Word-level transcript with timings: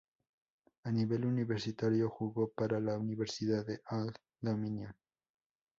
A 0.85 0.89
nivel 0.91 1.25
universitario 1.27 2.09
jugó 2.09 2.49
para 2.53 2.79
la 2.79 2.97
Universidad 2.97 3.67
Old 3.91 4.15
Dominion. 4.41 4.91